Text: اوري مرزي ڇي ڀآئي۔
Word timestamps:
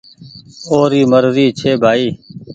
اوري 0.69 1.01
مرزي 1.11 1.45
ڇي 1.59 1.71
ڀآئي۔ 1.83 2.07